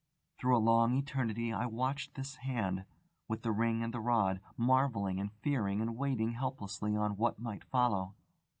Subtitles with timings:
[0.39, 2.85] Through a long eternity I watched this Hand,
[3.27, 7.63] with the ring and the rod, marvelling and fearing and waiting helplessly on what might
[7.63, 8.15] follow.